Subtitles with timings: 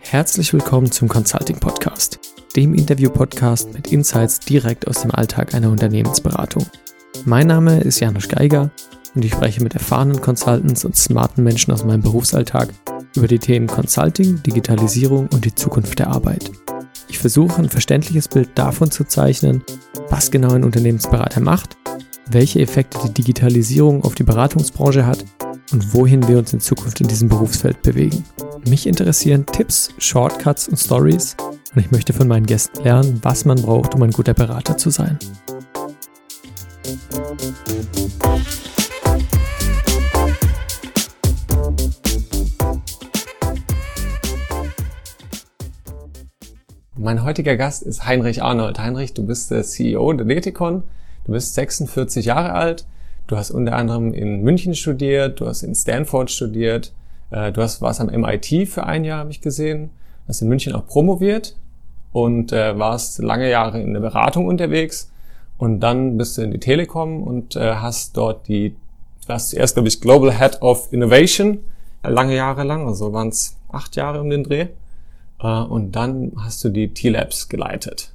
[0.00, 2.18] Herzlich willkommen zum Consulting Podcast,
[2.54, 6.66] dem Interview-Podcast mit Insights direkt aus dem Alltag einer Unternehmensberatung.
[7.24, 8.70] Mein Name ist Janusz Geiger
[9.14, 12.68] und ich spreche mit erfahrenen Consultants und smarten Menschen aus meinem Berufsalltag
[13.16, 16.50] über die Themen Consulting, Digitalisierung und die Zukunft der Arbeit.
[17.08, 19.62] Ich versuche ein verständliches Bild davon zu zeichnen,
[20.10, 21.76] was genau ein Unternehmensberater macht,
[22.26, 25.24] welche Effekte die Digitalisierung auf die Beratungsbranche hat
[25.72, 28.24] und wohin wir uns in Zukunft in diesem Berufsfeld bewegen.
[28.68, 31.36] Mich interessieren Tipps, Shortcuts und Stories
[31.74, 34.90] und ich möchte von meinen Gästen lernen, was man braucht, um ein guter Berater zu
[34.90, 35.18] sein.
[46.98, 48.78] Mein heutiger Gast ist Heinrich Arnold.
[48.78, 50.82] Heinrich, du bist der CEO der Deticon.
[51.24, 52.86] Du bist 46 Jahre alt.
[53.26, 56.92] Du hast unter anderem in München studiert, du hast in Stanford studiert,
[57.30, 59.90] äh, du hast, warst am MIT für ein Jahr, habe ich gesehen,
[60.28, 61.56] hast in München auch promoviert
[62.12, 65.10] und äh, warst lange Jahre in der Beratung unterwegs
[65.58, 68.76] und dann bist du in die Telekom und äh, hast dort die,
[69.26, 71.58] warst zuerst, glaube ich, Global Head of Innovation,
[72.04, 74.68] lange Jahre lang, also waren es acht Jahre um den Dreh.
[75.40, 78.12] Äh, und dann hast du die T-Labs geleitet.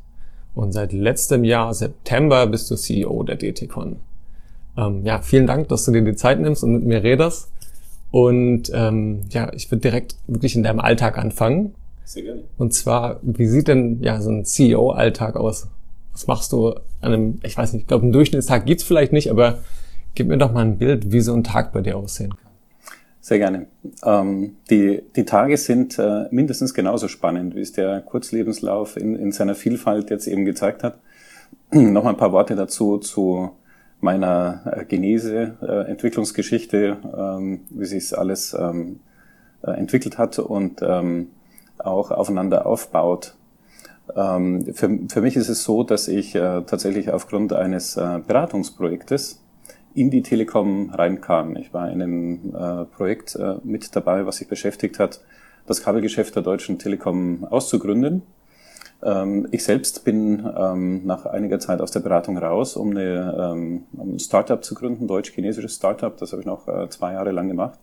[0.54, 3.98] Und seit letztem Jahr, September, bist du CEO der DTCon.
[4.78, 7.52] Ähm, ja, vielen Dank, dass du dir die Zeit nimmst und mit mir redest.
[8.12, 11.76] Und ähm, ja, ich würde direkt wirklich in deinem Alltag anfangen.
[12.04, 12.44] Sehr gerne.
[12.58, 15.68] Und zwar, wie sieht denn ja so ein CEO-Alltag aus?
[16.12, 19.32] Was machst du an einem, ich weiß nicht, ich glaube, einen Durchschnittstag gibt's vielleicht nicht,
[19.32, 19.60] aber
[20.14, 22.52] gib mir doch mal ein Bild, wie so ein Tag bei dir aussehen kann.
[23.22, 23.68] Sehr gerne.
[24.04, 29.32] Ähm, die, die Tage sind äh, mindestens genauso spannend, wie es der Kurzlebenslauf in, in
[29.32, 30.98] seiner Vielfalt jetzt eben gezeigt hat.
[31.72, 33.52] noch mal ein paar Worte dazu zu
[34.02, 39.00] meiner äh, Genese, äh, Entwicklungsgeschichte, ähm, wie sich alles ähm,
[39.64, 41.28] äh, entwickelt hat und ähm,
[41.78, 43.36] auch aufeinander aufbaut.
[44.16, 49.42] Ähm, für, für mich ist es so, dass ich äh, tatsächlich aufgrund eines äh, Beratungsprojektes
[49.94, 51.56] in die Telekom reinkam.
[51.56, 55.22] Ich war in einem äh, Projekt äh, mit dabei, was sich beschäftigt hat,
[55.68, 58.24] das Kabelgeschäft der Deutschen Telekom auszugründen
[59.04, 64.20] ich selbst bin ähm, nach einiger Zeit aus der Beratung raus, um, eine, ähm, ein
[64.20, 66.16] Startup zu gründen, deutsch-chinesisches Startup.
[66.16, 67.80] Das habe ich noch äh, zwei Jahre lang gemacht.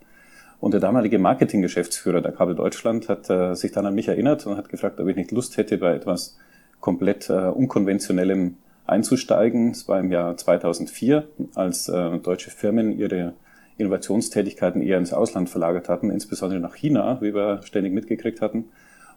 [0.61, 4.57] Und der damalige Marketinggeschäftsführer der Kabel Deutschland hat äh, sich dann an mich erinnert und
[4.57, 6.37] hat gefragt, ob ich nicht Lust hätte, bei etwas
[6.81, 9.73] komplett äh, unkonventionellem einzusteigen.
[9.73, 13.34] Es war im Jahr 2004, als deutsche Firmen ihre
[13.77, 18.71] Innovationstätigkeiten eher ins Ausland verlagert hatten, insbesondere nach China, wie wir ständig mitgekriegt hatten.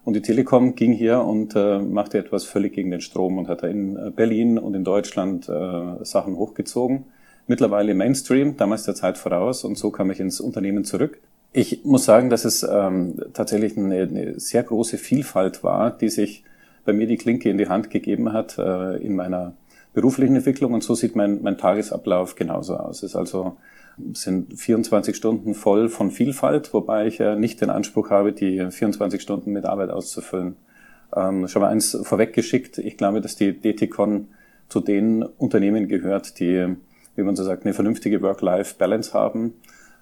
[0.03, 3.63] Und die Telekom ging hier und äh, machte etwas völlig gegen den Strom und hat
[3.63, 7.05] da in äh, Berlin und in Deutschland äh, Sachen hochgezogen.
[7.47, 11.19] Mittlerweile Mainstream, damals der Zeit voraus und so kam ich ins Unternehmen zurück.
[11.53, 16.43] Ich muss sagen, dass es ähm, tatsächlich eine, eine sehr große Vielfalt war, die sich
[16.85, 19.53] bei mir die Klinke in die Hand gegeben hat äh, in meiner
[19.93, 22.97] beruflichen Entwicklung und so sieht mein, mein Tagesablauf genauso aus.
[22.97, 23.57] Es ist also
[24.13, 29.21] sind 24 Stunden voll von Vielfalt, wobei ich ja nicht den Anspruch habe, die 24
[29.21, 30.55] Stunden mit Arbeit auszufüllen.
[31.15, 32.77] Ähm, schon mal eins vorweggeschickt.
[32.77, 34.27] Ich glaube, dass die DTCon
[34.69, 36.75] zu den Unternehmen gehört, die,
[37.15, 39.53] wie man so sagt, eine vernünftige Work-Life-Balance haben.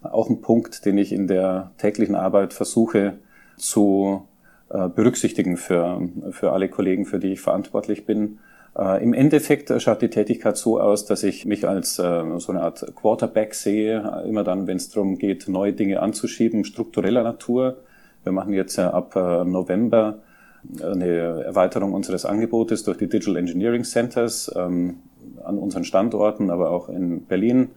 [0.01, 3.17] Auch ein Punkt, den ich in der täglichen Arbeit versuche
[3.57, 4.27] zu
[4.69, 8.39] äh, berücksichtigen für, für alle Kollegen, für die ich verantwortlich bin
[8.75, 12.93] Im Endeffekt schaut die Tätigkeit so aus, dass ich mich als äh, so eine Art
[12.95, 17.77] Quarterback sehe, immer dann, wenn es darum geht, neue Dinge anzuschieben, struktureller Natur.
[18.23, 20.19] Wir machen jetzt äh, ab äh, November
[20.81, 24.99] eine Erweiterung unseres Angebotes durch die Digital Engineering Centers ähm,
[25.43, 27.69] an unseren Standorten, aber auch in Berlin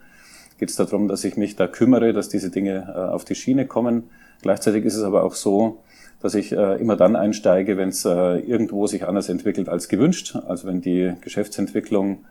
[0.58, 3.66] geht es darum, dass ich mich da kümmere, dass diese Dinge äh, auf die Schiene
[3.66, 4.04] kommen.
[4.42, 5.78] Gleichzeitig ist es aber auch so,
[6.22, 10.36] dass ich äh, immer dann einsteige, wenn es äh, irgendwo sich anders entwickelt als gewünscht.
[10.46, 12.24] Also wenn die Geschäftsentwicklung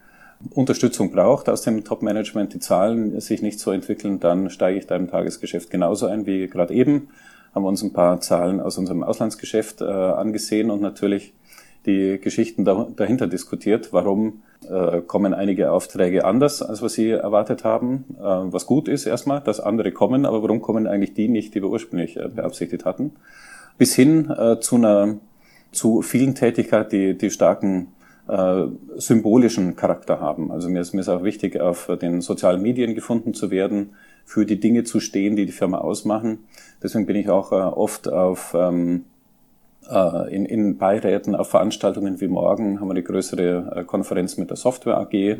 [0.49, 4.95] Unterstützung braucht aus dem Top-Management, die Zahlen sich nicht so entwickeln, dann steige ich da
[4.95, 7.09] im Tagesgeschäft genauso ein wie gerade eben.
[7.53, 11.33] Haben wir uns ein paar Zahlen aus unserem Auslandsgeschäft äh, angesehen und natürlich
[11.85, 13.91] die Geschichten da, dahinter diskutiert.
[13.91, 18.05] Warum äh, kommen einige Aufträge anders, als was Sie erwartet haben?
[18.17, 21.61] Äh, was gut ist erstmal, dass andere kommen, aber warum kommen eigentlich die nicht, die
[21.61, 23.13] wir ursprünglich äh, beabsichtigt hatten?
[23.77, 25.17] Bis hin äh, zu einer
[25.71, 27.93] zu vielen Tätigkeiten, die, die starken
[28.27, 28.65] äh,
[28.97, 30.51] symbolischen Charakter haben.
[30.51, 33.91] Also mir ist, mir ist auch wichtig, auf den sozialen Medien gefunden zu werden,
[34.25, 36.39] für die Dinge zu stehen, die die Firma ausmachen.
[36.83, 39.05] Deswegen bin ich auch äh, oft auf ähm,
[39.89, 44.49] äh, in, in Beiräten, auf Veranstaltungen wie morgen haben wir eine größere äh, Konferenz mit
[44.49, 45.37] der Software AG,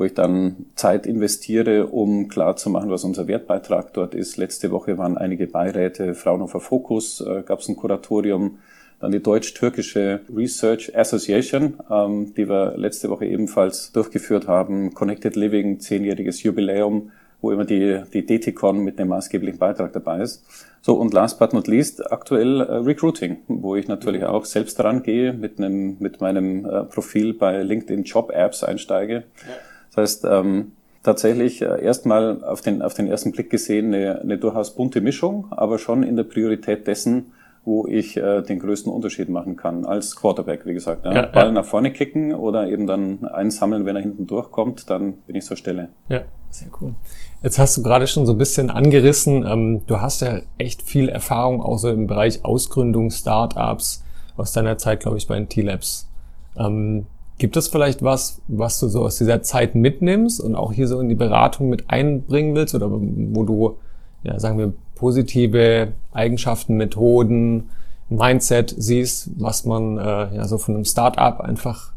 [0.00, 4.38] wo ich dann Zeit investiere, um klar zu machen, was unser Wertbeitrag dort ist.
[4.38, 8.60] Letzte Woche waren einige Beiräte, Fraunhofer Fokus, äh, gab es ein Kuratorium,
[8.98, 15.80] dann die deutsch-türkische Research Association, ähm, die wir letzte Woche ebenfalls durchgeführt haben, Connected Living,
[15.80, 17.10] zehnjähriges Jubiläum,
[17.42, 20.42] wo immer die, die DTCon mit einem maßgeblichen Beitrag dabei ist.
[20.80, 25.02] So, und last but not least, aktuell äh, Recruiting, wo ich natürlich auch selbst dran
[25.02, 29.24] gehe, mit, einem, mit meinem äh, Profil bei LinkedIn Job Apps einsteige.
[29.46, 29.56] Ja.
[29.90, 30.72] Das heißt, ähm,
[31.02, 35.46] tatsächlich äh, erstmal auf den, auf den ersten Blick gesehen eine, eine durchaus bunte Mischung,
[35.50, 37.32] aber schon in der Priorität dessen,
[37.64, 41.04] wo ich äh, den größten Unterschied machen kann als Quarterback, wie gesagt.
[41.04, 41.12] Ja.
[41.12, 41.52] Ja, Ball ja.
[41.52, 45.56] nach vorne kicken oder eben dann einsammeln, wenn er hinten durchkommt, dann bin ich zur
[45.56, 45.88] Stelle.
[46.08, 46.94] Ja, sehr cool.
[47.42, 51.08] Jetzt hast du gerade schon so ein bisschen angerissen, ähm, du hast ja echt viel
[51.08, 54.04] Erfahrung auch so im Bereich Ausgründung, Startups
[54.36, 56.08] aus deiner Zeit, glaube ich, bei den T-Labs.
[56.56, 57.06] Ähm,
[57.40, 61.00] gibt es vielleicht was, was du so aus dieser Zeit mitnimmst und auch hier so
[61.00, 63.78] in die Beratung mit einbringen willst oder wo du,
[64.22, 67.70] ja, sagen wir, positive Eigenschaften, Methoden,
[68.10, 71.92] Mindset siehst, was man äh, ja so von einem Startup einfach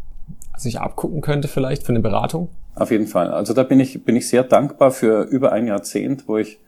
[0.57, 2.47] sich abgucken könnte vielleicht für eine Beratung?
[2.75, 3.29] Auf jeden Fall.
[3.29, 6.59] Also da bin ich, bin ich sehr dankbar für über ein Jahrzehnt, wo ich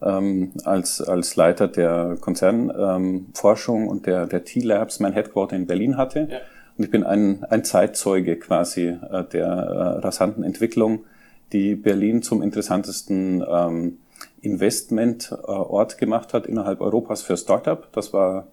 [0.00, 5.98] ähm, als, als Leiter der Konzernforschung ähm, und der, der T-Labs mein Headquarter in Berlin
[5.98, 6.28] hatte.
[6.30, 6.38] Ja.
[6.76, 11.04] Und ich bin ein, ein Zeitzeuge quasi äh, der äh, rasanten Entwicklung,
[11.52, 13.98] die Berlin zum interessantesten ähm,
[14.40, 17.86] Investmentort gemacht hat innerhalb Europas für Startup.
[17.92, 18.46] Das war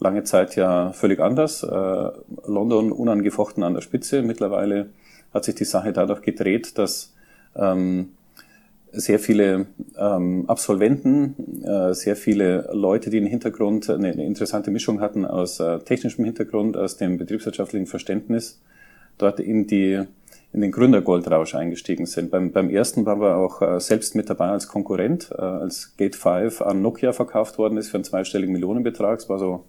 [0.00, 1.62] lange Zeit ja völlig anders.
[1.62, 2.10] Äh,
[2.46, 4.22] London unangefochten an der Spitze.
[4.22, 4.90] Mittlerweile
[5.34, 7.12] hat sich die Sache dadurch gedreht, dass
[7.54, 8.14] ähm,
[8.92, 15.00] sehr viele ähm, Absolventen, äh, sehr viele Leute, die einen Hintergrund, eine, eine interessante Mischung
[15.00, 18.60] hatten aus äh, technischem Hintergrund, aus dem betriebswirtschaftlichen Verständnis,
[19.18, 20.04] dort in die
[20.52, 22.30] in den Gründergoldrausch eingestiegen sind.
[22.30, 26.16] Beim, beim ersten waren wir auch äh, selbst mit dabei als Konkurrent, äh, als Gate
[26.16, 29.18] 5 an Nokia verkauft worden ist für einen zweistelligen Millionenbetrag.
[29.18, 29.66] Es war so,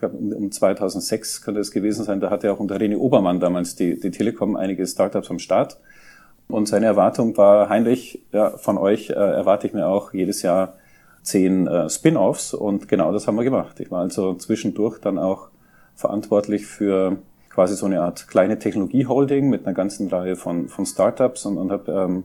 [0.00, 3.76] äh, um, um 2006 könnte es gewesen sein, da hatte auch unter René Obermann damals
[3.76, 5.78] die, die Telekom einige Startups am Start.
[6.48, 10.74] Und seine Erwartung war, Heinrich, ja, von euch äh, erwarte ich mir auch jedes Jahr
[11.22, 13.80] zehn äh, Spin-offs und genau das haben wir gemacht.
[13.80, 15.48] Ich war also zwischendurch dann auch
[15.94, 17.18] verantwortlich für
[17.50, 21.70] quasi so eine Art kleine Technologie-Holding mit einer ganzen Reihe von, von Startups und, und
[21.70, 22.24] habe ähm,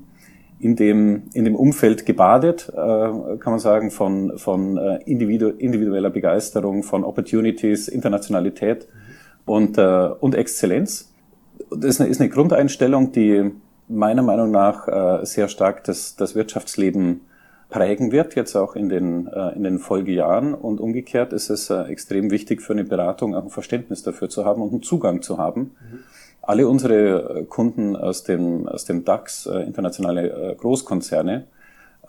[0.59, 6.09] in dem, in dem Umfeld gebadet, äh, kann man sagen, von, von äh, individu individueller
[6.09, 8.87] Begeisterung, von Opportunities, Internationalität
[9.45, 11.11] und, äh, und Exzellenz.
[11.69, 13.51] Das ist eine, ist eine Grundeinstellung, die
[13.87, 17.21] meiner Meinung nach äh, sehr stark das, das Wirtschaftsleben
[17.69, 20.53] prägen wird, jetzt auch in den, äh, in den Folgejahren.
[20.53, 24.45] Und umgekehrt ist es äh, extrem wichtig für eine Beratung auch ein Verständnis dafür zu
[24.45, 25.61] haben und einen Zugang zu haben.
[25.61, 25.99] Mhm.
[26.41, 31.45] Alle unsere äh, Kunden aus dem, aus dem DAX, internationale Großkonzerne,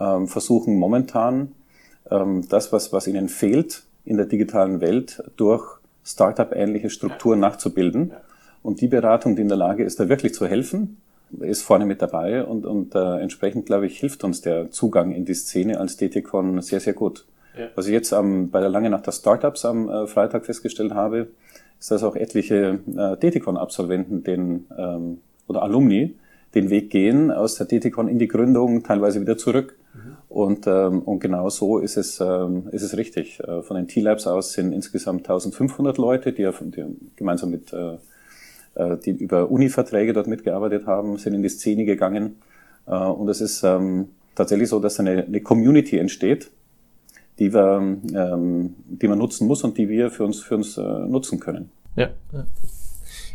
[0.01, 1.53] ähm, versuchen momentan
[2.11, 8.13] ähm, das, was, was ihnen fehlt in der digitalen Welt, durch Startup-ähnliche Strukturen nachzubilden.
[8.63, 10.99] Und die Beratung, die in der Lage ist, da wirklich zu helfen,
[11.41, 15.25] ist vorne mit dabei und, und äh, entsprechend, glaube ich, hilft uns der Zugang in
[15.25, 17.27] die Szene als DTCon sehr, sehr gut.
[17.59, 17.69] Ja.
[17.75, 21.29] Was ich jetzt ähm, bei der Lange Nacht der Startups am äh, Freitag festgestellt habe,
[21.79, 26.17] ist, dass auch etliche äh, DTCon-Absolventen den ähm, oder Alumni
[26.55, 29.77] den Weg gehen aus der DTCon in die Gründung, teilweise wieder zurück.
[29.93, 30.17] Mhm.
[30.29, 33.41] Und, ähm, und genau so ist es, ähm, ist es richtig.
[33.41, 36.85] Äh, von den T-Labs aus sind insgesamt 1500 Leute, die, die
[37.17, 37.99] gemeinsam mit äh,
[38.77, 42.37] die über Uni-Verträge dort mitgearbeitet haben, sind in die Szene gegangen.
[42.87, 46.51] Äh, und es ist ähm, tatsächlich so, dass eine, eine Community entsteht,
[47.39, 50.83] die wir, ähm, die man nutzen muss und die wir für uns, für uns äh,
[50.83, 51.71] nutzen können.
[51.97, 52.09] Ja.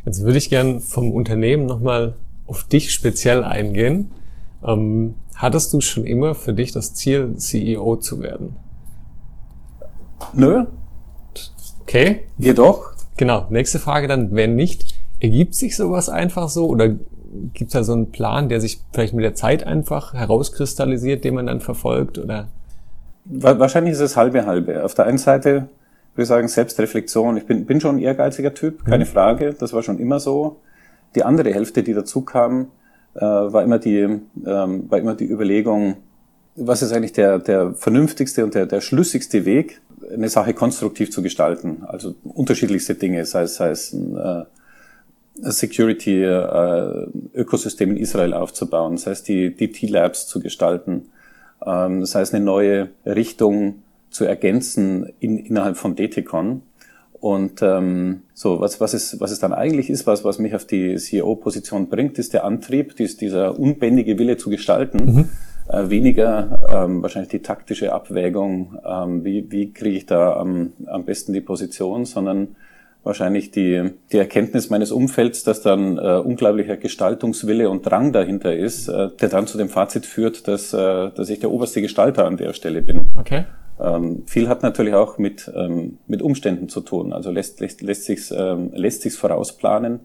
[0.05, 2.15] Jetzt würde ich gern vom Unternehmen nochmal
[2.47, 4.11] auf dich speziell eingehen.
[4.65, 8.55] Ähm, hattest du schon immer für dich das Ziel, CEO zu werden?
[10.33, 10.65] Nö.
[11.81, 12.21] Okay.
[12.37, 12.93] Jedoch.
[13.17, 13.47] Genau.
[13.49, 16.89] Nächste Frage dann, wenn nicht, Ergibt sich sowas einfach so oder
[17.53, 21.35] gibt es da so einen Plan, der sich vielleicht mit der Zeit einfach herauskristallisiert, den
[21.35, 22.47] man dann verfolgt oder?
[23.25, 24.83] Wahrscheinlich ist es halbe halbe.
[24.83, 25.69] Auf der einen Seite
[26.15, 27.37] würde ich sagen Selbstreflexion.
[27.37, 29.09] Ich bin, bin schon ein ehrgeiziger Typ, keine mhm.
[29.09, 29.53] Frage.
[29.53, 30.57] Das war schon immer so.
[31.15, 32.67] Die andere Hälfte, die dazu kam,
[33.15, 35.97] äh, war immer die, ähm, war immer die Überlegung,
[36.55, 41.21] was ist eigentlich der, der vernünftigste und der, der schlüssigste Weg, eine Sache konstruktiv zu
[41.21, 41.83] gestalten.
[41.87, 44.43] Also unterschiedlichste Dinge, sei es, sei es ein, äh,
[45.41, 51.09] Security-Ökosystem in Israel aufzubauen, das heißt die, die T-Labs zu gestalten,
[51.59, 56.63] das heißt eine neue Richtung zu ergänzen in, innerhalb von DTCon.
[57.19, 60.65] Und ähm, so, was, was, es, was es dann eigentlich ist, was, was mich auf
[60.65, 65.13] die CEO-Position bringt, ist der Antrieb, dies, dieser unbändige Wille zu gestalten.
[65.13, 65.29] Mhm.
[65.67, 71.03] Äh, weniger ähm, wahrscheinlich die taktische Abwägung, ähm, wie, wie kriege ich da am, am
[71.03, 72.55] besten die Position, sondern
[73.03, 78.87] wahrscheinlich die, die Erkenntnis meines Umfelds, dass dann äh, unglaublicher Gestaltungswille und Drang dahinter ist,
[78.87, 82.37] äh, der dann zu dem Fazit führt, dass, äh, dass ich der oberste Gestalter an
[82.37, 83.09] der Stelle bin.
[83.17, 83.45] Okay.
[83.79, 87.13] Ähm, viel hat natürlich auch mit, ähm, mit Umständen zu tun.
[87.13, 90.01] Also lässt, lässt, lässt sich's, ähm, lässt sich's vorausplanen.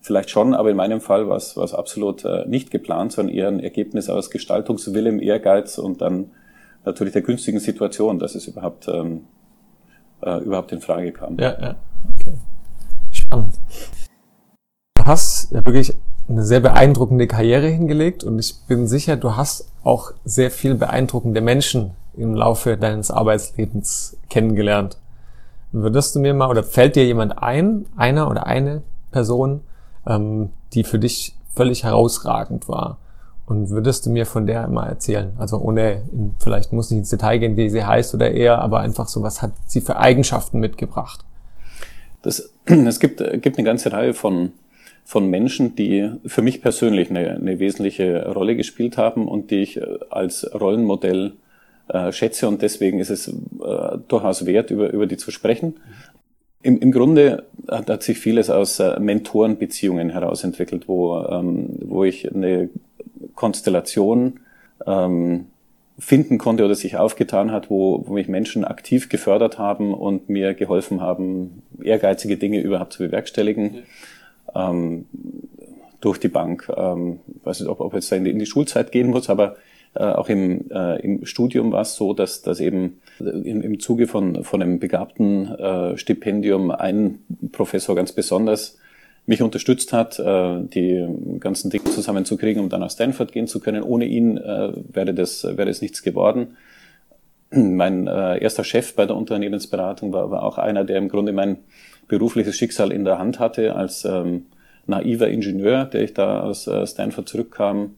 [0.00, 3.60] Vielleicht schon, aber in meinem Fall war es absolut äh, nicht geplant, sondern eher ein
[3.60, 6.30] Ergebnis aus Gestaltungswille, Ehrgeiz und dann
[6.86, 9.24] natürlich der günstigen Situation, dass es überhaupt, ähm,
[10.22, 11.38] äh, überhaupt in Frage kam.
[11.38, 11.74] Ja, ja.
[12.16, 12.34] Okay.
[13.10, 13.54] Spannend.
[14.94, 15.94] Du hast ja wirklich
[16.28, 21.40] eine sehr beeindruckende Karriere hingelegt und ich bin sicher, du hast auch sehr viel beeindruckende
[21.40, 24.98] Menschen im Laufe deines Arbeitslebens kennengelernt.
[25.72, 29.62] Würdest du mir mal, oder fällt dir jemand ein, einer oder eine Person,
[30.06, 32.98] ähm, die für dich völlig herausragend war?
[33.50, 35.32] Und würdest du mir von der mal erzählen?
[35.36, 36.02] Also ohne,
[36.38, 39.42] vielleicht muss nicht ins Detail gehen, wie sie heißt oder eher, aber einfach so, was
[39.42, 41.24] hat sie für Eigenschaften mitgebracht?
[42.22, 44.52] Das, es gibt, gibt eine ganze Reihe von,
[45.04, 49.78] von Menschen, die für mich persönlich eine, eine wesentliche Rolle gespielt haben und die ich
[49.78, 51.32] äh, als Rollenmodell
[51.88, 53.32] äh, schätze und deswegen ist es äh,
[54.06, 55.74] durchaus wert, über, über die zu sprechen.
[56.62, 62.32] Im, Im Grunde hat, hat sich vieles aus äh, Mentorenbeziehungen herausentwickelt, wo, ähm, wo ich
[62.32, 62.70] eine
[63.34, 64.40] Konstellation
[64.86, 65.46] ähm,
[65.98, 70.54] finden konnte oder sich aufgetan hat, wo, wo mich Menschen aktiv gefördert haben und mir
[70.54, 73.82] geholfen haben, ehrgeizige Dinge überhaupt zu bewerkstelligen.
[74.54, 74.70] Ja.
[74.70, 75.06] Ähm,
[76.00, 76.70] durch die Bank.
[76.76, 79.56] Ähm, weiß nicht, ob, ob jetzt da in die, in die Schulzeit gehen muss, aber
[79.94, 84.06] äh, auch im, äh, im Studium war es so, dass, dass eben im, im Zuge
[84.06, 87.20] von, von einem begabten äh, Stipendium ein
[87.52, 88.78] Professor ganz besonders
[89.30, 91.06] mich unterstützt hat, äh, die
[91.38, 93.82] ganzen Dinge zusammenzukriegen, um dann nach Stanford gehen zu können.
[93.82, 96.56] Ohne ihn äh, wäre das wäre es nichts geworden.
[97.50, 101.58] Mein äh, erster Chef bei der Unternehmensberatung war, war auch einer, der im Grunde mein
[102.08, 104.46] berufliches Schicksal in der Hand hatte als ähm,
[104.86, 107.94] naiver Ingenieur, der ich da aus äh, Stanford zurückkam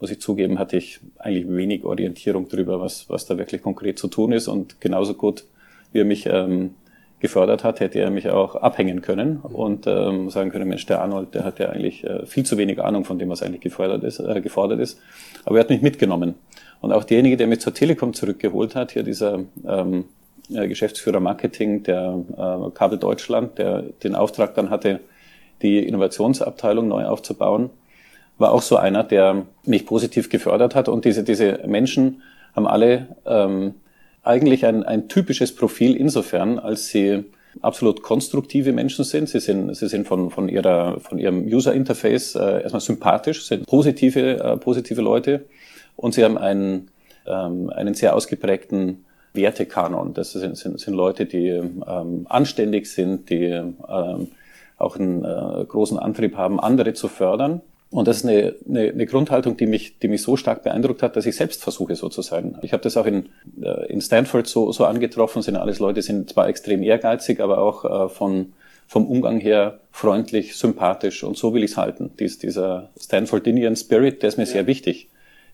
[0.00, 4.08] muss ich zugeben, hatte ich eigentlich wenig Orientierung darüber, was, was da wirklich konkret zu
[4.08, 4.48] tun ist.
[4.48, 5.44] Und genauso gut,
[5.92, 6.74] wie er mich ähm,
[7.24, 11.34] gefördert hat, hätte er mich auch abhängen können und ähm, sagen können, Mensch, der Arnold,
[11.34, 14.20] der hat ja eigentlich äh, viel zu wenig Ahnung von dem, was eigentlich gefordert ist,
[14.20, 15.00] äh, gefordert ist.
[15.46, 16.34] Aber er hat mich mitgenommen.
[16.82, 20.04] Und auch derjenige, der mich zur Telekom zurückgeholt hat, hier dieser ähm,
[20.52, 25.00] äh, Geschäftsführer Marketing der äh, Kabel Deutschland, der den Auftrag dann hatte,
[25.62, 27.70] die Innovationsabteilung neu aufzubauen,
[28.36, 30.90] war auch so einer, der mich positiv gefördert hat.
[30.90, 32.20] Und diese, diese Menschen
[32.54, 33.76] haben alle ähm,
[34.24, 37.24] eigentlich ein, ein typisches Profil insofern, als sie
[37.62, 39.28] absolut konstruktive Menschen sind.
[39.28, 43.66] Sie sind, sie sind von, von, ihrer, von ihrem User Interface äh, erstmal sympathisch, sind
[43.66, 45.44] positive, äh, positive Leute
[45.96, 46.90] und sie haben einen,
[47.26, 49.04] ähm, einen sehr ausgeprägten
[49.34, 50.14] Wertekanon.
[50.14, 54.28] Das sind, sind, sind Leute, die ähm, anständig sind, die ähm,
[54.76, 57.60] auch einen äh, großen Antrieb haben, andere zu fördern
[57.90, 61.16] und das ist eine, eine, eine Grundhaltung, die mich, die mich so stark beeindruckt hat,
[61.16, 62.58] dass ich selbst versuche, so zu sein.
[62.62, 63.26] Ich habe das auch in,
[63.62, 67.84] äh, in Stanford so, so angetroffen, sind alles Leute, sind zwar extrem ehrgeizig, aber auch
[67.84, 68.52] äh, von,
[68.88, 72.10] vom Umgang her freundlich, sympathisch und so will ich es halten.
[72.18, 74.50] Dies, dieser Stanfordinian Spirit, der ist mir ja.
[74.50, 75.08] sehr wichtig.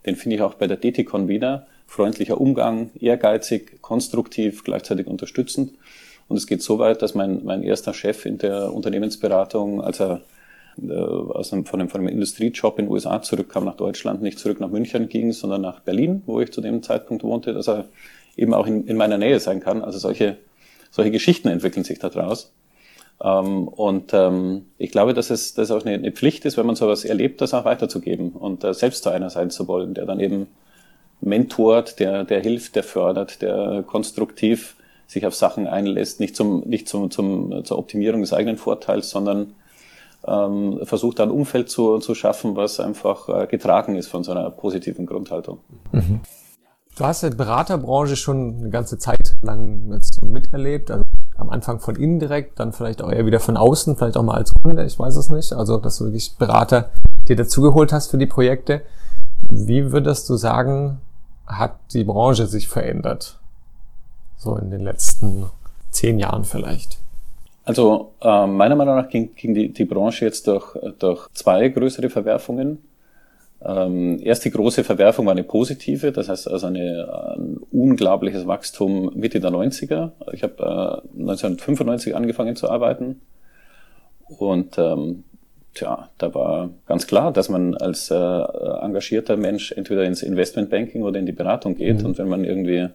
[0.07, 1.67] Den finde ich auch bei der DTCon wieder.
[1.87, 5.75] Freundlicher Umgang, ehrgeizig, konstruktiv, gleichzeitig unterstützend.
[6.29, 10.23] Und es geht so weit, dass mein, mein erster Chef in der Unternehmensberatung, als er
[10.89, 14.39] äh, aus einem, von, einem, von einem Industriejob in den USA zurückkam nach Deutschland, nicht
[14.39, 17.87] zurück nach München ging, sondern nach Berlin, wo ich zu dem Zeitpunkt wohnte, dass er
[18.37, 19.83] eben auch in, in meiner Nähe sein kann.
[19.83, 20.37] Also solche,
[20.91, 22.53] solche Geschichten entwickeln sich daraus.
[23.23, 26.67] Ähm, und ähm, ich glaube, dass es, dass es auch eine, eine Pflicht ist, wenn
[26.67, 30.07] man sowas erlebt, das auch weiterzugeben und äh, selbst zu einer sein zu wollen, der
[30.07, 30.47] dann eben
[31.21, 36.89] mentort, der, der hilft, der fördert, der konstruktiv sich auf Sachen einlässt, nicht zum, nicht
[36.89, 39.55] zum, zum, zur Optimierung des eigenen Vorteils, sondern
[40.27, 44.51] ähm, versucht ein Umfeld zu, zu schaffen, was einfach äh, getragen ist von so einer
[44.51, 45.61] positiven Grundhaltung.
[45.93, 46.21] Mhm.
[46.97, 51.05] Du hast ja die Beraterbranche schon eine ganze Zeit lang jetzt miterlebt, also
[51.37, 54.35] am Anfang von innen direkt, dann vielleicht auch eher wieder von außen, vielleicht auch mal
[54.35, 55.53] als Kunde, ich weiß es nicht.
[55.55, 56.91] Also, dass du wirklich Berater
[57.29, 58.83] dir dazugeholt hast für die Projekte.
[59.49, 61.01] Wie würdest du sagen,
[61.47, 63.39] hat die Branche sich verändert?
[64.37, 65.47] So in den letzten
[65.91, 66.99] zehn Jahren vielleicht?
[67.71, 72.11] Also äh, meiner Meinung nach ging, ging die, die Branche jetzt durch, durch zwei größere
[72.11, 72.79] Verwerfungen.
[73.65, 79.39] Ähm, erste große Verwerfung war eine positive, das heißt also eine, ein unglaubliches Wachstum Mitte
[79.39, 80.11] der 90er.
[80.33, 83.21] Ich habe äh, 1995 angefangen zu arbeiten
[84.27, 85.23] und ähm,
[85.73, 91.21] tja, da war ganz klar, dass man als äh, engagierter Mensch entweder ins Investmentbanking oder
[91.21, 92.01] in die Beratung geht.
[92.01, 92.07] Mhm.
[92.07, 92.89] Und wenn man irgendwie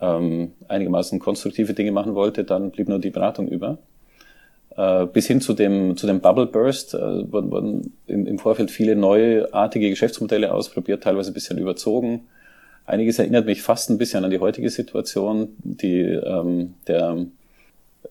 [0.00, 3.78] ähm, einigermaßen konstruktive Dinge machen wollte, dann blieb nur die Beratung über.
[4.76, 8.96] Äh, bis hin zu dem, zu dem Bubble Burst äh, wurden, im, im Vorfeld viele
[8.96, 12.22] neuartige Geschäftsmodelle ausprobiert, teilweise ein bisschen überzogen.
[12.86, 15.50] Einiges erinnert mich fast ein bisschen an die heutige Situation.
[15.62, 17.26] Die, ähm, der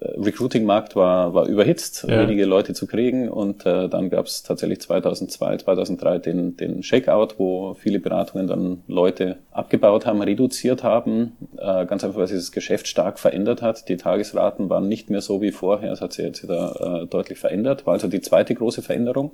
[0.03, 2.22] Recruiting-Markt war, war überhitzt, ja.
[2.22, 7.36] wenige Leute zu kriegen und äh, dann gab es tatsächlich 2002, 2003 den, den Shakeout,
[7.38, 12.51] wo viele Beratungen dann Leute abgebaut haben, reduziert haben, äh, ganz einfach, weil sich das
[12.51, 13.89] Geschäft stark verändert hat.
[13.89, 17.38] Die Tagesraten waren nicht mehr so wie vorher, es hat sich jetzt wieder äh, deutlich
[17.38, 19.31] verändert, war also die zweite große Veränderung.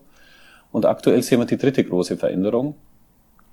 [0.74, 2.76] Und aktuell sehen wir die dritte große Veränderung,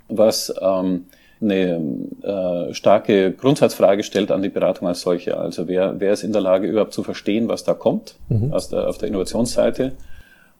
[0.08, 1.04] was ähm,
[1.40, 1.80] eine
[2.22, 5.36] äh, starke Grundsatzfrage stellt an die Beratung als solche.
[5.36, 8.52] Also wer, wer ist in der Lage, überhaupt zu verstehen, was da kommt mhm.
[8.52, 9.92] aus der, auf der Innovationsseite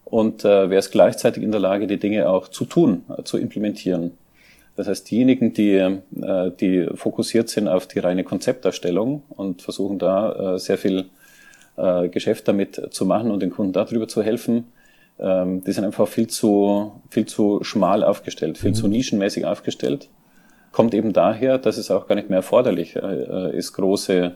[0.04, 3.38] und äh, wer ist gleichzeitig in der Lage, die Dinge auch zu tun, äh, zu
[3.38, 4.12] implementieren.
[4.76, 6.00] Das heißt, diejenigen, die, äh,
[6.60, 11.06] die fokussiert sind auf die reine Konzepterstellung und versuchen da äh, sehr viel
[11.76, 14.64] äh, Geschäft damit zu machen und den Kunden darüber zu helfen,
[15.18, 18.74] ähm, die sind einfach viel zu, viel zu schmal aufgestellt, viel mhm.
[18.74, 20.08] zu nischenmäßig aufgestellt
[20.74, 24.32] kommt eben daher, dass es auch gar nicht mehr erforderlich äh, ist, große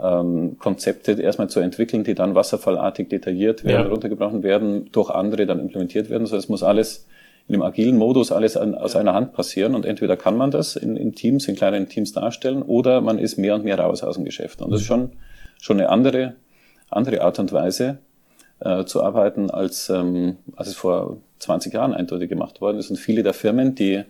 [0.00, 3.90] ähm, Konzepte erstmal zu entwickeln, die dann wasserfallartig detailliert werden, ja.
[3.90, 6.26] runtergebrochen werden, durch andere dann implementiert werden.
[6.26, 7.08] So, es muss alles
[7.48, 10.76] in dem agilen Modus alles an, aus einer Hand passieren und entweder kann man das
[10.76, 14.14] in, in Teams, in kleinen Teams darstellen oder man ist mehr und mehr raus aus
[14.14, 14.62] dem Geschäft.
[14.62, 15.10] Und das ist schon,
[15.60, 16.34] schon eine andere,
[16.88, 17.98] andere Art und Weise
[18.60, 22.90] äh, zu arbeiten, als, ähm, als es vor 20 Jahren eindeutig gemacht worden ist.
[22.90, 24.04] Und viele der Firmen, die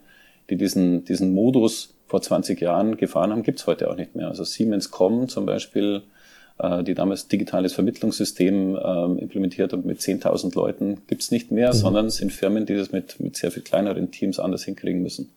[0.50, 4.28] die diesen, diesen Modus vor 20 Jahren gefahren haben, gibt's heute auch nicht mehr.
[4.28, 6.02] Also Siemens.com zum Beispiel,
[6.58, 11.78] äh, die damals digitales Vermittlungssystem äh, implementiert und mit 10.000 Leuten gibt's nicht mehr, mhm.
[11.78, 15.32] sondern sind Firmen, die das mit, mit sehr viel kleineren Teams anders hinkriegen müssen.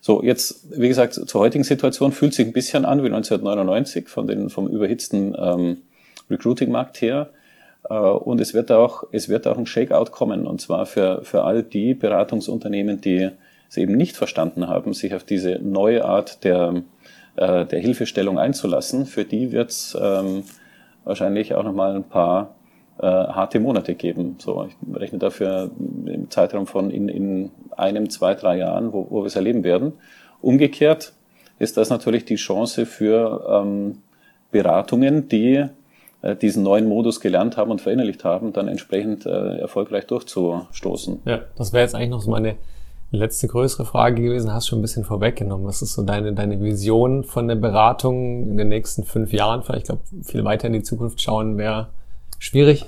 [0.00, 4.26] So, jetzt, wie gesagt, zur heutigen Situation fühlt sich ein bisschen an wie 1999 von
[4.26, 5.76] den, vom überhitzten ähm,
[6.28, 7.30] Recruiting-Markt her.
[7.88, 11.44] Äh, und es wird auch, es wird auch ein Shakeout kommen, und zwar für, für
[11.44, 13.30] all die Beratungsunternehmen, die
[13.72, 16.82] es eben nicht verstanden haben, sich auf diese neue Art der,
[17.36, 20.44] äh, der Hilfestellung einzulassen, für die wird es ähm,
[21.04, 22.54] wahrscheinlich auch nochmal ein paar
[22.98, 24.36] äh, harte Monate geben.
[24.38, 25.70] So, ich rechne dafür
[26.04, 29.94] im Zeitraum von in, in einem, zwei, drei Jahren, wo, wo wir es erleben werden.
[30.42, 31.14] Umgekehrt
[31.58, 34.02] ist das natürlich die Chance für ähm,
[34.50, 35.64] Beratungen, die
[36.20, 41.22] äh, diesen neuen Modus gelernt haben und verinnerlicht haben, dann entsprechend äh, erfolgreich durchzustoßen.
[41.24, 42.56] Ja, das wäre jetzt eigentlich noch so meine
[43.18, 45.66] letzte größere Frage gewesen, hast schon ein bisschen vorweggenommen.
[45.66, 49.62] Was ist so deine, deine Vision von der Beratung in den nächsten fünf Jahren?
[49.62, 51.88] Vielleicht, ich glaube, viel weiter in die Zukunft schauen wäre
[52.38, 52.86] schwierig.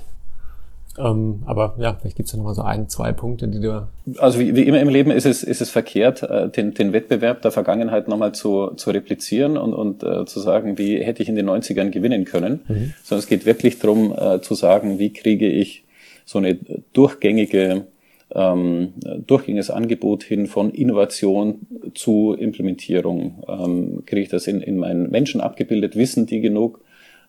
[0.97, 3.87] Ähm, aber ja, vielleicht gibt es ja noch mal so ein, zwei Punkte, die du.
[4.17, 7.41] Also wie, wie immer im Leben ist es, ist es verkehrt, äh, den, den Wettbewerb
[7.41, 11.35] der Vergangenheit nochmal zu, zu replizieren und, und äh, zu sagen, wie hätte ich in
[11.35, 12.61] den 90ern gewinnen können.
[12.67, 12.93] Mhm.
[13.03, 15.83] Sondern es geht wirklich darum, äh, zu sagen, wie kriege ich
[16.23, 16.57] so eine
[16.93, 17.85] durchgängige
[18.33, 18.93] ähm,
[19.27, 23.43] durchgängiges Angebot hin von Innovation zu Implementierung.
[23.47, 25.95] Ähm, kriege ich das in, in meinen Menschen abgebildet?
[25.95, 26.81] Wissen die genug?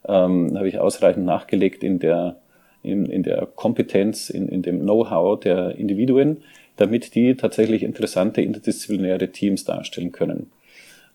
[0.08, 2.36] Ähm, Habe ich ausreichend nachgelegt in der,
[2.82, 6.38] in, in der Kompetenz, in, in dem Know-how der Individuen,
[6.76, 10.50] damit die tatsächlich interessante interdisziplinäre Teams darstellen können.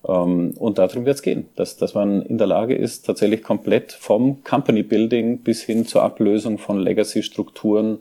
[0.06, 3.92] Ähm, und darum wird es gehen, dass, dass man in der Lage ist, tatsächlich komplett
[3.92, 7.98] vom Company Building bis hin zur Ablösung von Legacy-Strukturen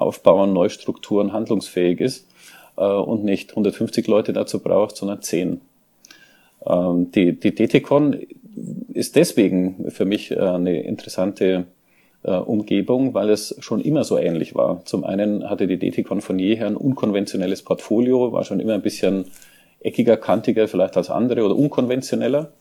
[0.00, 2.28] aufbauen, Neustrukturen handlungsfähig ist
[2.76, 5.60] äh, und nicht 150 Leute dazu braucht, sondern 10.
[6.66, 8.16] Ähm, die, die DTCon
[8.92, 11.66] ist deswegen für mich äh, eine interessante
[12.22, 14.84] äh, Umgebung, weil es schon immer so ähnlich war.
[14.84, 19.26] Zum einen hatte die DTCon von jeher ein unkonventionelles Portfolio, war schon immer ein bisschen
[19.80, 22.52] eckiger, kantiger vielleicht als andere oder unkonventioneller,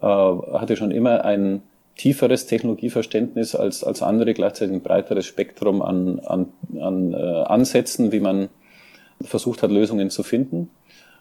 [0.00, 1.62] äh, hatte schon immer ein
[1.96, 6.46] tieferes Technologieverständnis als, als andere, gleichzeitig ein breiteres Spektrum an, an,
[6.80, 8.48] an äh, Ansätzen, wie man
[9.22, 10.70] versucht hat, Lösungen zu finden.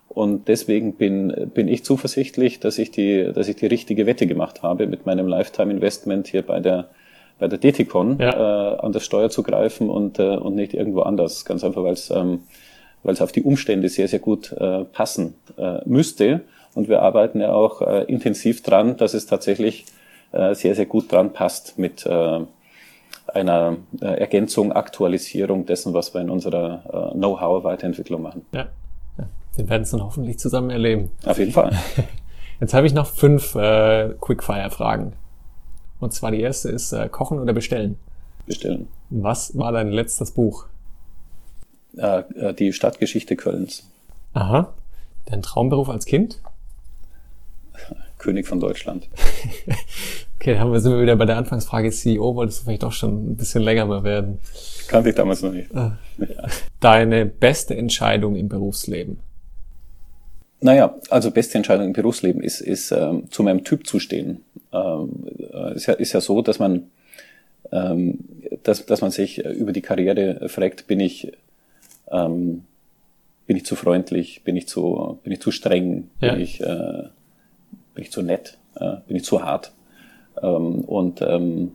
[0.10, 4.62] Und deswegen bin, bin ich zuversichtlich, dass ich, die, dass ich die richtige Wette gemacht
[4.62, 6.90] habe, mit meinem Lifetime Investment hier bei der,
[7.40, 8.74] bei der DTCon ja.
[8.74, 11.46] äh, an das Steuer zu greifen und, äh, und nicht irgendwo anders.
[11.46, 12.42] Ganz einfach, weil es ähm,
[13.04, 16.42] weil es auf die Umstände sehr, sehr gut äh, passen äh, müsste.
[16.74, 19.86] Und wir arbeiten ja auch äh, intensiv dran, dass es tatsächlich
[20.34, 22.40] äh, sehr, sehr gut dran passt mit äh,
[23.28, 28.46] einer äh, Ergänzung, Aktualisierung dessen, was wir in unserer äh, Know-how-Weiterentwicklung machen.
[28.52, 28.68] Ja.
[29.18, 31.12] ja, wir werden es dann hoffentlich zusammen erleben.
[31.26, 31.78] Auf jeden Fall.
[32.60, 35.14] Jetzt habe ich noch fünf äh, Quickfire-Fragen.
[36.00, 37.98] Und zwar die erste ist äh, Kochen oder bestellen?
[38.46, 38.88] Bestellen.
[39.10, 40.66] Was war dein letztes Buch?
[41.98, 43.90] Äh, äh, die Stadtgeschichte Kölns.
[44.34, 44.74] Aha.
[45.26, 46.40] Dein Traumberuf als Kind?
[48.24, 49.10] König von Deutschland.
[50.36, 52.36] okay, dann sind wir wieder bei der Anfangsfrage CEO.
[52.36, 54.40] Wolltest du vielleicht doch schon ein bisschen länger mal werden?
[54.88, 55.76] Kannte ich damals noch nicht.
[55.76, 55.98] Ah.
[56.80, 59.20] Deine beste Entscheidung im Berufsleben?
[60.62, 64.42] Naja, also beste Entscheidung im Berufsleben ist, ist ähm, zu meinem Typ zu stehen.
[64.72, 66.88] Ähm, äh, ist, ja, ist ja so, dass man,
[67.74, 68.20] ähm,
[68.64, 71.34] dass, dass man sich über die Karriere fragt, bin ich,
[72.10, 72.64] ähm,
[73.46, 76.32] bin ich zu freundlich, bin ich zu, bin ich zu streng, ja.
[76.32, 77.04] bin ich, äh,
[77.94, 79.74] bin ich zu nett, äh, bin ich zu hart.
[80.42, 81.74] Ähm, und ähm,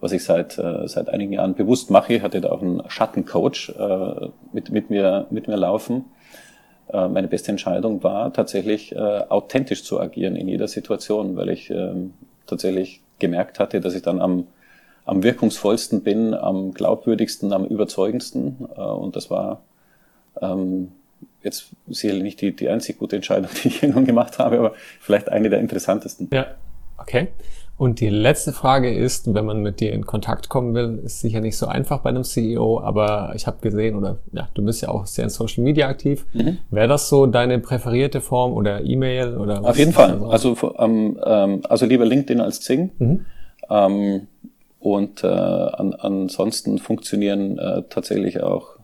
[0.00, 3.70] was ich seit, äh, seit einigen Jahren bewusst mache, ich hatte da auch einen Schattencoach
[3.78, 6.04] äh, mit, mit, mir, mit mir laufen.
[6.92, 11.70] Äh, meine beste Entscheidung war tatsächlich äh, authentisch zu agieren in jeder Situation, weil ich
[11.70, 11.94] äh,
[12.46, 14.46] tatsächlich gemerkt hatte, dass ich dann am,
[15.04, 18.68] am wirkungsvollsten bin, am glaubwürdigsten, am überzeugendsten.
[18.76, 19.62] Äh, und das war
[20.40, 20.92] ähm,
[21.42, 24.74] jetzt sicherlich nicht die, die einzig gute Entscheidung, die ich hier nun gemacht habe, aber
[25.00, 26.28] vielleicht eine der interessantesten.
[26.32, 26.46] Ja,
[26.98, 27.28] okay.
[27.78, 31.40] Und die letzte Frage ist, wenn man mit dir in Kontakt kommen will, ist sicher
[31.40, 34.88] nicht so einfach bei einem CEO, aber ich habe gesehen, oder ja, du bist ja
[34.88, 36.26] auch sehr in Social Media aktiv.
[36.32, 36.58] Mhm.
[36.70, 40.20] Wäre das so deine präferierte Form oder E-Mail oder Auf jeden Fall.
[40.24, 42.90] Also, ähm, ähm, also lieber LinkedIn als Xing.
[42.98, 43.26] Mhm.
[43.70, 44.26] Ähm,
[44.80, 48.77] und äh, an, ansonsten funktionieren äh, tatsächlich auch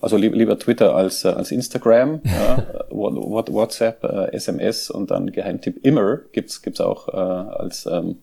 [0.00, 6.18] also lieber, Twitter als, äh, als Instagram, ja, WhatsApp, äh, SMS und dann Geheimtipp immer
[6.32, 8.18] gibt's gibt's auch äh, als ähm,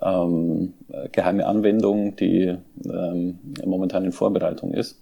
[0.00, 0.74] ähm,
[1.12, 4.98] geheime Anwendung, die ähm, momentan in Vorbereitung ist.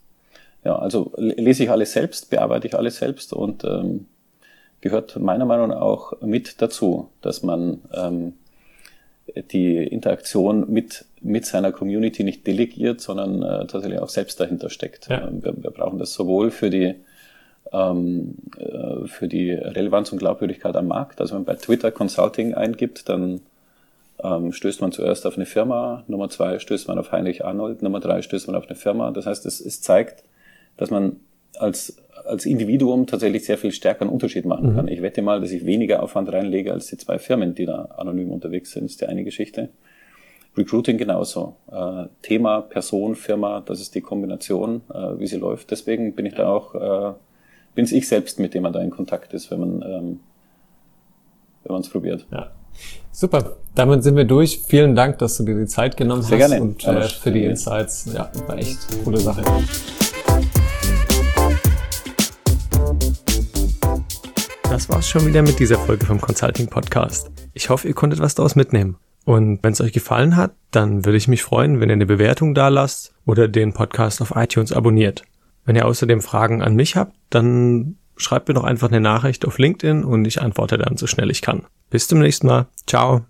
[0.64, 4.07] Ja, also lese ich alles selbst, bearbeite ich alles selbst und ähm,
[4.81, 8.35] gehört meiner Meinung nach auch mit dazu, dass man ähm,
[9.53, 15.09] die Interaktion mit, mit seiner Community nicht delegiert, sondern äh, tatsächlich auch selbst dahinter steckt.
[15.09, 15.29] Ja.
[15.29, 16.95] Ähm, wir, wir, brauchen das sowohl für die,
[17.73, 21.21] ähm, äh, für die Relevanz und Glaubwürdigkeit am Markt.
[21.21, 23.41] Also wenn man bei Twitter Consulting eingibt, dann
[24.23, 28.01] ähm, stößt man zuerst auf eine Firma, Nummer zwei stößt man auf Heinrich Arnold, Nummer
[28.01, 29.11] drei stößt man auf eine Firma.
[29.11, 30.25] Das heißt, es, es zeigt,
[30.77, 31.21] dass man
[31.59, 34.76] als als Individuum tatsächlich sehr viel stärker einen Unterschied machen mhm.
[34.76, 34.88] kann.
[34.88, 38.31] Ich wette mal, dass ich weniger Aufwand reinlege als die zwei Firmen, die da anonym
[38.31, 38.85] unterwegs sind.
[38.85, 39.70] Das ist die eine Geschichte.
[40.57, 41.57] Recruiting genauso.
[41.70, 45.70] Äh, Thema, Person, Firma, das ist die Kombination, äh, wie sie läuft.
[45.70, 47.14] Deswegen bin ich da auch, äh,
[47.74, 50.20] bin es ich selbst, mit dem man da in Kontakt ist, wenn man ähm,
[51.64, 52.26] wenn man es probiert.
[52.33, 52.50] Ja.
[53.12, 54.61] Super, damit sind wir durch.
[54.66, 56.62] Vielen Dank, dass du dir die Zeit genommen Sehr hast gerne.
[56.62, 58.11] und äh, für die Insights.
[58.12, 59.42] Ja, war echt coole Sache.
[64.79, 67.33] Das war's schon wieder mit dieser Folge vom Consulting Podcast.
[67.53, 68.97] Ich hoffe, ihr konntet was daraus mitnehmen.
[69.25, 72.55] Und wenn es euch gefallen hat, dann würde ich mich freuen, wenn ihr eine Bewertung
[72.55, 75.25] da lasst oder den Podcast auf iTunes abonniert.
[75.64, 79.59] Wenn ihr außerdem Fragen an mich habt, dann schreibt mir doch einfach eine Nachricht auf
[79.59, 81.64] LinkedIn und ich antworte dann so schnell ich kann.
[81.91, 82.69] Bis zum nächsten Mal.
[82.87, 83.25] Ciao.